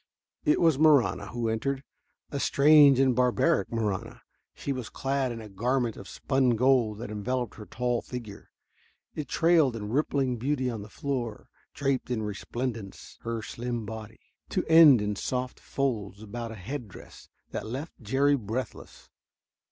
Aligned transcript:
It 0.45 0.59
was 0.59 0.79
Marahna 0.79 1.27
who 1.27 1.47
entered, 1.47 1.83
a 2.31 2.39
strange 2.39 2.99
and 2.99 3.15
barbaric 3.15 3.71
Marahna. 3.71 4.21
She 4.55 4.73
was 4.73 4.89
clad 4.89 5.31
in 5.31 5.41
a 5.41 5.47
garment 5.47 5.95
of 5.95 6.09
spun 6.09 6.55
gold 6.55 6.97
that 6.97 7.11
enveloped 7.11 7.53
her 7.57 7.67
tall 7.67 8.01
figure. 8.01 8.49
It 9.13 9.27
trailed 9.27 9.75
in 9.75 9.89
rippling 9.91 10.37
beauty 10.37 10.71
on 10.71 10.81
the 10.81 10.89
floor 10.89 11.49
draped 11.75 12.09
in 12.09 12.23
resplendence 12.23 13.19
her 13.21 13.43
slim 13.43 13.85
body, 13.85 14.19
to 14.49 14.65
end 14.65 15.03
in 15.03 15.15
soft 15.15 15.59
folds 15.59 16.23
about 16.23 16.51
a 16.51 16.55
head 16.55 16.87
dress 16.87 17.29
that 17.51 17.67
left 17.67 18.01
Jerry 18.01 18.35
breathless. 18.35 19.07